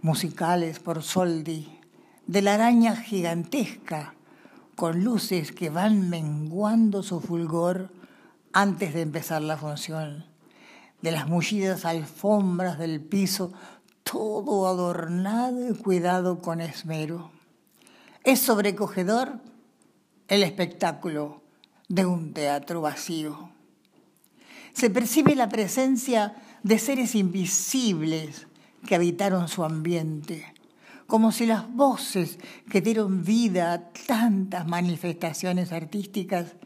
musicales 0.03 0.81
por 0.81 1.03
Soldi, 1.05 1.79
de 2.27 2.43
la 2.43 2.55
araña 2.55 2.97
gigantesca 2.97 4.15
con 4.75 5.05
luces 5.05 5.53
que 5.53 5.71
van 5.71 6.11
menguando 6.11 7.05
su 7.05 7.21
fulgor 7.21 7.93
antes 8.53 8.95
de 8.95 9.03
empezar 9.03 9.43
la 9.43 9.57
función, 9.57 10.27
de 11.03 11.13
las 11.13 11.29
mullidas 11.29 11.85
alfombras 11.85 12.79
del 12.79 13.01
piso, 13.01 13.53
todo 14.03 14.67
adornado 14.67 15.69
y 15.69 15.75
cuidado 15.75 16.41
con 16.41 16.61
esmero. 16.61 17.31
Es 18.25 18.41
sobrecogedor 18.41 19.39
el 20.27 20.43
espectáculo 20.43 21.43
de 21.89 22.07
un 22.07 22.33
teatro 22.33 22.81
vacío. 22.81 23.51
Se 24.73 24.91
percibe 24.91 25.37
la 25.37 25.49
presencia 25.49 26.35
de 26.65 26.79
seres 26.79 27.15
invisibles 27.15 28.47
que 28.87 28.95
habitaron 28.95 29.49
su 29.49 29.65
ambiente, 29.65 30.55
como 31.07 31.33
si 31.33 31.47
las 31.47 31.73
voces 31.73 32.39
que 32.71 32.81
dieron 32.81 33.25
vida 33.25 33.73
a 33.73 33.91
tantas 34.07 34.67
manifestaciones 34.67 35.73
artísticas 35.73 36.57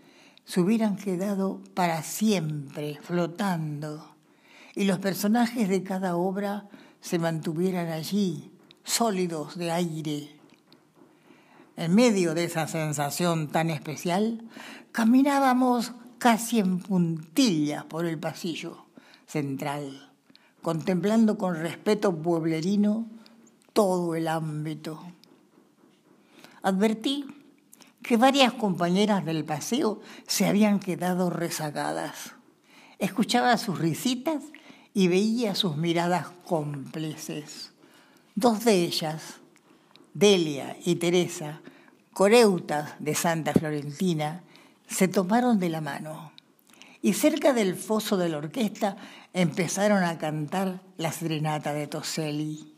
se 0.45 0.61
hubieran 0.61 0.97
quedado 0.97 1.61
para 1.75 2.03
siempre 2.03 2.99
flotando 3.03 4.17
y 4.77 4.85
los 4.85 4.99
personajes 4.99 5.69
de 5.69 5.83
cada 5.83 6.17
obra 6.17 6.69
se 7.01 7.19
mantuvieran 7.19 7.89
allí, 7.89 8.53
sólidos 8.85 9.57
de 9.57 9.73
aire. 9.73 10.29
En 11.77 11.95
medio 11.95 12.35
de 12.35 12.45
esa 12.45 12.69
sensación 12.69 13.49
tan 13.49 13.71
especial, 13.71 14.43
caminábamos 14.93 15.93
casi 16.19 16.59
en 16.59 16.79
puntillas 16.79 17.85
por 17.85 18.05
el 18.05 18.19
pasillo 18.19 18.87
central, 19.27 20.06
contemplando 20.67 21.39
con 21.39 21.55
respeto 21.55 22.13
pueblerino 22.13 23.07
todo 23.73 24.17
el 24.17 24.27
ámbito. 24.27 25.01
Advertí 26.61 27.25
que 28.03 28.17
varias 28.17 28.53
compañeras 28.53 29.25
del 29.25 29.45
paseo 29.45 30.01
se 30.27 30.45
habían 30.45 30.81
quedado 30.81 31.31
rezagadas. 31.31 32.33
Escuchaba 32.99 33.57
sus 33.59 33.79
risitas 33.79 34.43
y 34.93 35.07
veía 35.07 35.55
sus 35.55 35.77
miradas 35.77 36.33
cómplices. 36.45 37.71
Dos 38.35 38.65
de 38.65 38.83
ellas, 38.83 39.37
Delia 40.15 40.77
y 40.85 40.97
Teresa, 40.97 41.61
coreutas 42.13 42.95
de 42.99 43.15
Santa 43.15 43.53
Florentina, 43.53 44.43
se 44.89 45.07
tomaron 45.07 45.61
de 45.61 45.69
la 45.69 45.81
mano 45.81 46.33
y 47.03 47.13
cerca 47.13 47.53
del 47.53 47.77
foso 47.77 48.17
de 48.17 48.29
la 48.29 48.39
orquesta 48.39 48.97
empezaron 49.37 50.03
a 50.03 50.17
cantar 50.17 50.81
la 50.97 51.13
serenata 51.13 51.75
de 51.75 51.87
Toselli. 51.87 52.73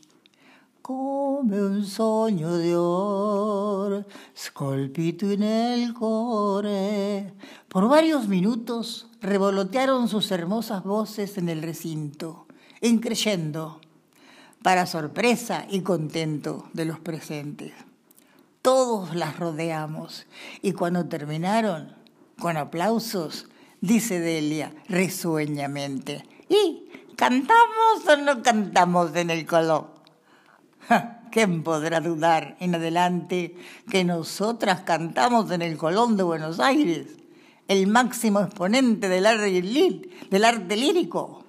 Come 0.81 1.61
un 1.61 1.85
sogno 1.85 2.57
di 2.57 2.73
or, 2.73 4.05
scolpito 4.35 5.31
en 5.31 5.43
el 5.43 5.93
core. 5.93 7.33
Por 7.69 7.87
varios 7.87 8.27
minutos 8.27 9.07
revolotearon 9.21 10.09
sus 10.09 10.29
hermosas 10.31 10.83
voces 10.83 11.37
en 11.37 11.47
el 11.47 11.61
recinto, 11.61 12.45
increyendo, 12.81 13.79
para 14.61 14.85
sorpresa 14.85 15.65
y 15.69 15.79
contento 15.79 16.67
de 16.73 16.83
los 16.83 16.99
presentes. 16.99 17.71
Todos 18.61 19.15
las 19.15 19.39
rodeamos 19.39 20.27
y 20.61 20.73
cuando 20.73 21.05
terminaron, 21.05 21.95
con 22.37 22.57
aplausos, 22.57 23.47
dice 23.79 24.19
Delia 24.19 24.73
risueñamente, 24.89 26.25
¿y 26.49 26.89
cantamos 27.15 28.05
o 28.07 28.17
no 28.17 28.41
cantamos 28.41 29.15
en 29.15 29.29
el 29.29 29.45
color? 29.45 29.93
¿Quién 31.31 31.63
podrá 31.63 32.01
dudar 32.01 32.57
en 32.59 32.75
adelante 32.75 33.55
que 33.89 34.03
nosotras 34.03 34.81
cantamos 34.81 35.51
en 35.51 35.61
el 35.61 35.77
Colón 35.77 36.17
de 36.17 36.23
Buenos 36.23 36.59
Aires, 36.59 37.07
el 37.67 37.85
máximo 37.85 38.41
exponente 38.41 39.07
del 39.09 39.27
arte, 39.27 39.61
del 40.31 40.45
arte 40.45 40.75
lírico? 40.75 41.45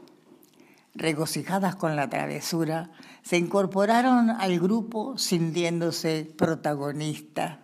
Regocijadas 0.95 1.77
con 1.77 1.97
la 1.97 2.11
travesura, 2.11 2.91
se 3.23 3.39
incorporaron 3.39 4.29
al 4.31 4.61
grupo 4.61 5.17
sintiéndose 5.17 6.31
protagonistas. 6.37 7.59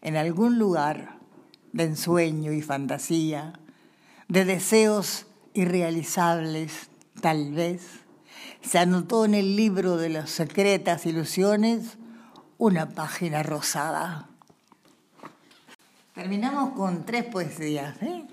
En 0.00 0.16
algún 0.16 0.58
lugar 0.58 1.18
de 1.72 1.84
ensueño 1.84 2.52
y 2.52 2.62
fantasía, 2.62 3.52
de 4.28 4.44
deseos 4.46 5.26
irrealizables, 5.54 6.88
tal 7.20 7.52
vez, 7.52 8.00
se 8.62 8.78
anotó 8.78 9.24
en 9.24 9.34
el 9.34 9.56
libro 9.56 9.96
de 9.96 10.10
las 10.10 10.30
secretas 10.30 11.06
ilusiones 11.06 11.98
una 12.58 12.90
página 12.90 13.42
rosada. 13.42 14.28
Terminamos 16.14 16.74
con 16.74 17.06
tres 17.06 17.24
poesías. 17.24 18.00
¿eh? 18.02 18.26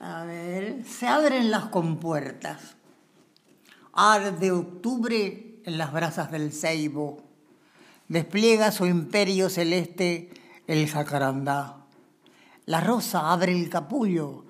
A 0.00 0.24
ver, 0.24 0.84
se 0.86 1.06
abren 1.06 1.50
las 1.50 1.66
compuertas. 1.66 2.76
Arde 3.92 4.50
octubre 4.50 5.60
en 5.64 5.78
las 5.78 5.92
brasas 5.92 6.30
del 6.30 6.52
ceibo. 6.52 7.22
Despliega 8.08 8.72
su 8.72 8.86
imperio 8.86 9.50
celeste 9.50 10.30
el 10.66 10.88
jacarandá. 10.88 11.84
La 12.64 12.80
rosa 12.80 13.32
abre 13.32 13.52
el 13.52 13.68
capullo 13.68 14.44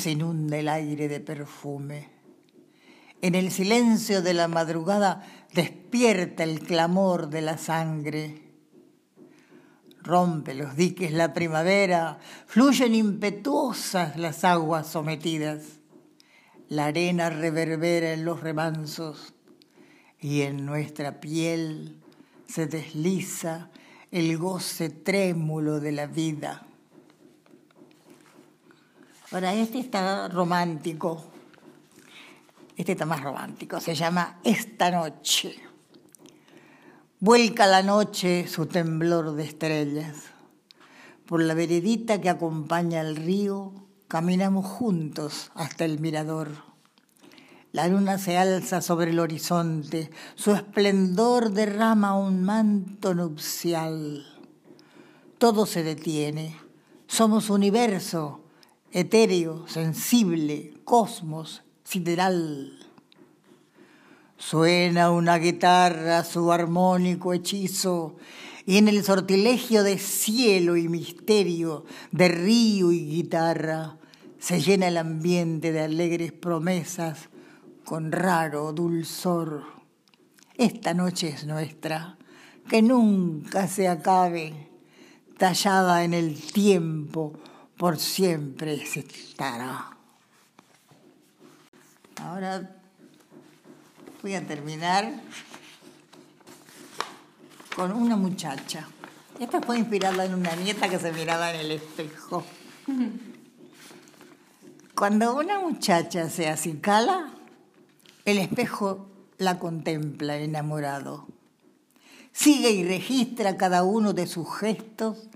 se 0.00 0.12
inunda 0.12 0.58
el 0.58 0.68
aire 0.68 1.08
de 1.08 1.20
perfume. 1.20 2.08
En 3.22 3.34
el 3.34 3.50
silencio 3.50 4.20
de 4.22 4.34
la 4.34 4.48
madrugada 4.48 5.26
despierta 5.54 6.44
el 6.44 6.60
clamor 6.60 7.30
de 7.30 7.40
la 7.40 7.56
sangre. 7.56 8.42
Rompe 10.02 10.52
los 10.52 10.76
diques 10.76 11.12
la 11.12 11.32
primavera, 11.32 12.18
fluyen 12.46 12.94
impetuosas 12.94 14.18
las 14.18 14.44
aguas 14.44 14.86
sometidas. 14.86 15.80
La 16.68 16.86
arena 16.86 17.30
reverbera 17.30 18.12
en 18.12 18.24
los 18.24 18.40
remansos 18.40 19.34
y 20.20 20.42
en 20.42 20.66
nuestra 20.66 21.20
piel 21.20 21.96
se 22.46 22.66
desliza 22.66 23.70
el 24.10 24.36
goce 24.38 24.90
trémulo 24.90 25.80
de 25.80 25.92
la 25.92 26.06
vida. 26.06 26.66
Ahora, 29.32 29.54
este 29.54 29.78
está 29.78 30.28
romántico, 30.28 31.24
este 32.76 32.92
está 32.92 33.06
más 33.06 33.22
romántico, 33.22 33.80
se 33.80 33.94
llama 33.94 34.38
Esta 34.44 34.90
noche. 34.90 35.56
Vuelca 37.20 37.66
la 37.66 37.82
noche 37.82 38.46
su 38.48 38.66
temblor 38.66 39.34
de 39.34 39.44
estrellas. 39.44 40.16
Por 41.26 41.42
la 41.42 41.54
veredita 41.54 42.20
que 42.20 42.28
acompaña 42.28 43.00
al 43.00 43.16
río 43.16 43.84
Caminamos 44.14 44.66
juntos 44.66 45.50
hasta 45.54 45.84
el 45.84 45.98
mirador. 45.98 46.50
La 47.72 47.88
luna 47.88 48.16
se 48.18 48.38
alza 48.38 48.80
sobre 48.80 49.10
el 49.10 49.18
horizonte, 49.18 50.08
su 50.36 50.52
esplendor 50.52 51.50
derrama 51.50 52.16
un 52.16 52.44
manto 52.44 53.12
nupcial. 53.14 54.24
Todo 55.38 55.66
se 55.66 55.82
detiene. 55.82 56.56
Somos 57.08 57.50
universo, 57.50 58.43
etéreo, 58.94 59.66
sensible, 59.66 60.72
cosmos, 60.84 61.64
sideral. 61.82 62.78
Suena 64.38 65.10
una 65.10 65.38
guitarra 65.38 66.22
su 66.22 66.52
armónico 66.52 67.32
hechizo 67.32 68.16
y 68.66 68.78
en 68.78 68.86
el 68.86 69.02
sortilegio 69.02 69.82
de 69.82 69.98
cielo 69.98 70.76
y 70.76 70.88
misterio, 70.88 71.84
de 72.12 72.28
río 72.28 72.92
y 72.92 73.04
guitarra, 73.04 73.98
se 74.38 74.60
llena 74.60 74.86
el 74.86 74.96
ambiente 74.96 75.72
de 75.72 75.80
alegres 75.80 76.32
promesas 76.32 77.30
con 77.84 78.12
raro 78.12 78.72
dulzor. 78.72 79.64
Esta 80.56 80.94
noche 80.94 81.30
es 81.30 81.46
nuestra, 81.46 82.16
que 82.68 82.80
nunca 82.80 83.66
se 83.66 83.88
acabe, 83.88 84.68
tallada 85.36 86.04
en 86.04 86.14
el 86.14 86.40
tiempo, 86.40 87.32
por 87.76 87.98
siempre 87.98 88.84
se 88.86 89.00
estará. 89.00 89.90
Ahora 92.22 92.76
voy 94.22 94.34
a 94.34 94.46
terminar 94.46 95.12
con 97.74 97.92
una 97.92 98.16
muchacha. 98.16 98.86
Esta 99.40 99.60
fue 99.60 99.78
inspirada 99.78 100.24
en 100.24 100.34
una 100.34 100.54
nieta 100.54 100.88
que 100.88 100.98
se 100.98 101.12
miraba 101.12 101.52
en 101.52 101.60
el 101.60 101.72
espejo. 101.72 102.44
Cuando 104.94 105.34
una 105.36 105.58
muchacha 105.58 106.30
se 106.30 106.48
acicala, 106.48 107.30
el 108.24 108.38
espejo 108.38 109.08
la 109.38 109.58
contempla 109.58 110.36
enamorado. 110.36 111.26
Sigue 112.32 112.70
y 112.70 112.84
registra 112.84 113.56
cada 113.56 113.82
uno 113.82 114.12
de 114.12 114.26
sus 114.26 114.46
gestos, 114.56 115.28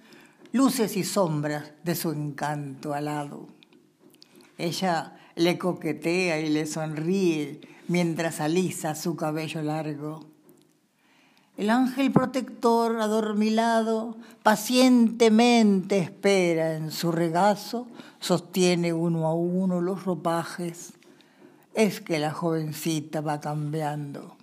luces 0.52 0.96
y 0.96 1.04
sombras 1.04 1.72
de 1.84 1.94
su 1.94 2.10
encanto 2.10 2.94
alado. 2.94 3.48
Ella 4.56 5.16
le 5.36 5.58
coquetea 5.58 6.40
y 6.40 6.48
le 6.48 6.66
sonríe 6.66 7.60
mientras 7.86 8.40
alisa 8.40 8.94
su 8.94 9.16
cabello 9.16 9.62
largo. 9.62 10.26
El 11.56 11.70
ángel 11.70 12.12
protector, 12.12 13.00
adormilado, 13.00 14.16
pacientemente 14.44 15.98
espera 15.98 16.74
en 16.74 16.92
su 16.92 17.10
regazo, 17.10 17.88
sostiene 18.20 18.92
uno 18.92 19.26
a 19.26 19.34
uno 19.34 19.80
los 19.80 20.04
ropajes. 20.04 20.92
Es 21.74 22.00
que 22.00 22.20
la 22.20 22.32
jovencita 22.32 23.20
va 23.20 23.40
cambiando. 23.40 24.36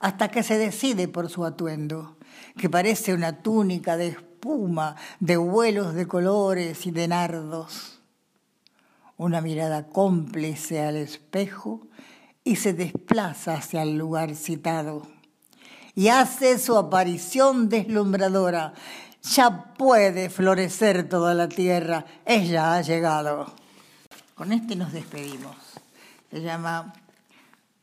Hasta 0.00 0.28
que 0.28 0.42
se 0.42 0.56
decide 0.56 1.08
por 1.08 1.28
su 1.28 1.44
atuendo, 1.44 2.16
que 2.56 2.70
parece 2.70 3.12
una 3.12 3.42
túnica 3.42 3.96
de 3.96 4.16
espuma, 4.42 4.96
de 5.20 5.36
vuelos 5.36 5.94
de 5.94 6.08
colores 6.08 6.86
y 6.86 6.90
de 6.90 7.06
nardos. 7.06 8.00
Una 9.16 9.40
mirada 9.40 9.86
cómplice 9.86 10.82
al 10.82 10.96
espejo 10.96 11.86
y 12.42 12.56
se 12.56 12.72
desplaza 12.72 13.54
hacia 13.54 13.82
el 13.82 13.96
lugar 13.96 14.34
citado 14.34 15.06
y 15.94 16.08
hace 16.08 16.58
su 16.58 16.76
aparición 16.76 17.68
deslumbradora. 17.68 18.72
Ya 19.22 19.74
puede 19.74 20.28
florecer 20.28 21.08
toda 21.08 21.34
la 21.34 21.48
tierra, 21.48 22.04
ella 22.24 22.74
ha 22.74 22.82
llegado. 22.82 23.54
Con 24.34 24.52
este 24.52 24.74
nos 24.74 24.92
despedimos. 24.92 25.54
Se 26.32 26.40
llama 26.40 26.94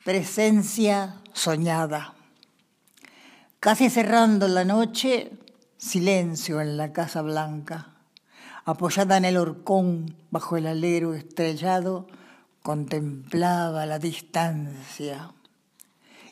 Presencia 0.03 1.21
Soñada. 1.31 2.15
Casi 3.61 3.89
cerrando 3.89 4.47
la 4.49 4.65
noche, 4.65 5.31
silencio 5.79 6.61
en 6.61 6.77
la 6.77 6.93
Casa 6.93 7.23
Blanca. 7.23 7.95
Apoyada 8.65 9.17
en 9.17 9.25
el 9.25 9.37
horcón, 9.37 10.15
bajo 10.29 10.57
el 10.57 10.67
alero 10.67 11.15
estrellado, 11.15 12.05
contemplaba 12.61 13.87
la 13.87 13.97
distancia 13.97 15.31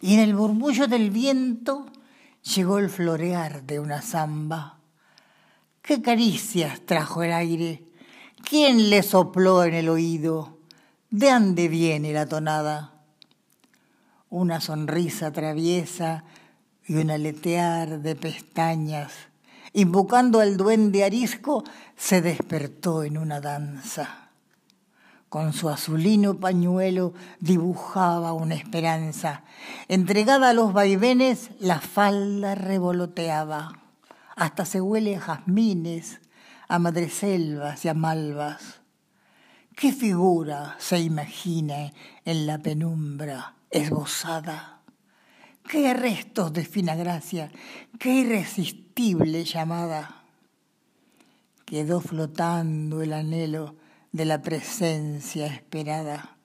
y 0.01 0.13
en 0.13 0.19
el 0.19 0.33
murmullo 0.33 0.87
del 0.87 1.09
viento 1.09 1.87
llegó 2.55 2.79
el 2.79 2.89
florear 2.89 3.63
de 3.63 3.79
una 3.79 4.01
zamba. 4.01 4.79
¿Qué 5.81 6.01
caricias 6.01 6.81
trajo 6.85 7.23
el 7.23 7.33
aire? 7.33 7.83
¿Quién 8.47 8.89
le 8.89 9.03
sopló 9.03 9.63
en 9.63 9.73
el 9.73 9.89
oído? 9.89 10.59
¿De 11.09 11.31
dónde 11.31 11.67
viene 11.67 12.13
la 12.13 12.25
tonada? 12.25 12.93
Una 14.29 14.59
sonrisa 14.61 15.31
traviesa 15.31 16.25
y 16.85 16.95
un 16.95 17.09
aletear 17.09 18.01
de 18.01 18.15
pestañas. 18.15 19.26
Invocando 19.77 20.39
al 20.39 20.57
duende 20.57 21.03
arisco, 21.03 21.63
se 21.95 22.21
despertó 22.21 23.03
en 23.03 23.17
una 23.17 23.39
danza 23.39 24.27
con 25.29 25.51
su 25.53 25.69
azulino 25.69 26.39
pañuelo 26.39 27.13
dibujaba 27.39 28.33
una 28.33 28.55
esperanza. 28.55 29.43
Entregada 29.87 30.49
a 30.49 30.53
los 30.53 30.73
vaivenes, 30.73 31.51
la 31.59 31.81
falda 31.81 32.55
revoloteaba. 32.55 33.73
Hasta 34.35 34.65
se 34.65 34.79
huele 34.79 35.17
a 35.17 35.19
jazmines, 35.19 36.21
a 36.67 36.79
madreselvas 36.79 37.83
y 37.83 37.89
a 37.89 37.93
malvas. 37.93 38.81
¿Qué 39.75 39.91
figura 39.91 40.75
se 40.79 40.99
imagina 40.99 41.91
en 42.23 42.47
la 42.47 42.57
penumbra 42.57 43.55
esbozada? 43.69 44.76
¿Qué 45.67 45.93
restos 45.93 46.53
de 46.53 46.63
fina 46.63 46.95
gracia? 46.95 47.51
¿Qué 47.99 48.09
irresistible 48.09 49.43
llamada? 49.43 50.23
Quedó 51.65 51.99
flotando 51.99 53.01
el 53.01 53.11
anhelo 53.11 53.75
de 54.13 54.23
la 54.23 54.41
presencia 54.41 55.47
esperada 55.47 56.37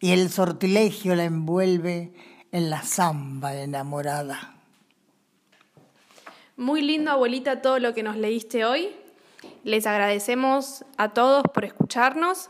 y 0.00 0.12
el 0.12 0.30
sortilegio 0.30 1.14
la 1.14 1.24
envuelve 1.24 2.14
en 2.52 2.70
la 2.70 2.80
zamba 2.80 3.54
enamorada. 3.54 4.54
Muy 6.56 6.80
lindo, 6.80 7.10
abuelita, 7.10 7.60
todo 7.60 7.78
lo 7.80 7.92
que 7.92 8.02
nos 8.02 8.16
leíste 8.16 8.64
hoy. 8.64 8.96
Les 9.62 9.86
agradecemos 9.86 10.86
a 10.96 11.10
todos 11.10 11.42
por 11.52 11.66
escucharnos, 11.66 12.48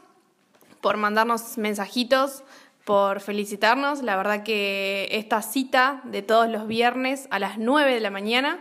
por 0.80 0.96
mandarnos 0.96 1.58
mensajitos, 1.58 2.44
por 2.84 3.20
felicitarnos. 3.20 4.02
La 4.02 4.16
verdad 4.16 4.42
que 4.42 5.08
esta 5.12 5.42
cita 5.42 6.00
de 6.04 6.22
todos 6.22 6.48
los 6.48 6.66
viernes 6.66 7.28
a 7.30 7.38
las 7.38 7.58
9 7.58 7.94
de 7.94 8.00
la 8.00 8.10
mañana 8.10 8.60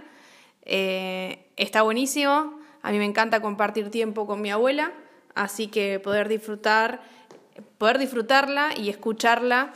eh, 0.63 1.47
está 1.57 1.81
buenísimo. 1.81 2.59
A 2.81 2.91
mí 2.91 2.97
me 2.97 3.05
encanta 3.05 3.41
compartir 3.41 3.91
tiempo 3.91 4.25
con 4.25 4.41
mi 4.41 4.51
abuela 4.51 4.93
así 5.39 5.67
que 5.67 5.99
poder 5.99 6.27
disfrutar, 6.27 7.01
poder 7.77 7.97
disfrutarla 7.97 8.77
y 8.77 8.89
escucharla 8.89 9.73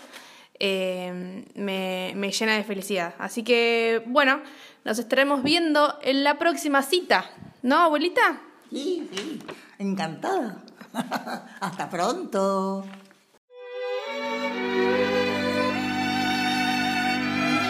eh, 0.59 1.45
me, 1.55 2.31
llena 2.31 2.55
de 2.55 2.63
felicidad. 2.63 3.15
Así 3.17 3.43
que, 3.43 4.03
bueno, 4.07 4.41
nos 4.83 4.99
estaremos 4.99 5.41
viendo 5.41 5.97
en 6.01 6.23
la 6.23 6.37
próxima 6.37 6.81
cita, 6.81 7.29
¿no, 7.61 7.77
abuelita? 7.77 8.41
Sí, 8.69 9.09
sí, 9.13 9.39
encantada. 9.79 10.63
Hasta 11.59 11.89
pronto. 11.89 12.85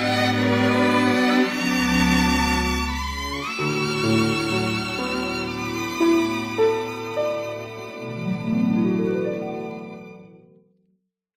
Música 0.04 0.73